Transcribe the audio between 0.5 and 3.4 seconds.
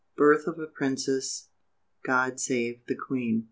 A PRINCESS. GOD SAVE THE QUEEN!!!